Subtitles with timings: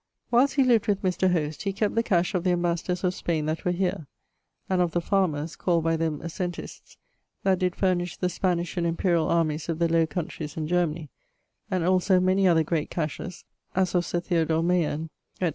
[0.31, 1.31] Whilest he lived with Mr.
[1.31, 4.07] Hoste, he kept the cash of the ambassadors of Spaine that were here;
[4.67, 6.97] and of the farmers, called by them Assentistes,
[7.43, 11.11] that did furnish the Spanish and Imperiall armies of the Low Countreys and Germany;
[11.69, 13.45] and also many other great cashes,
[13.75, 15.09] as of Sir Theodore Mayern,
[15.39, 15.49] etc.